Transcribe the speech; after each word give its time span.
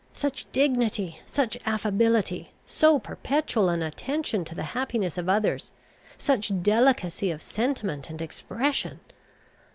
Such 0.13 0.51
dignity, 0.51 1.19
such 1.27 1.59
affability, 1.63 2.49
so 2.65 2.97
perpetual 2.97 3.69
an 3.69 3.83
attention 3.83 4.43
to 4.45 4.55
the 4.55 4.63
happiness 4.73 5.15
of 5.19 5.29
others, 5.29 5.69
such 6.17 6.63
delicacy 6.63 7.29
of 7.29 7.43
sentiment 7.43 8.09
and 8.09 8.19
expression! 8.19 8.99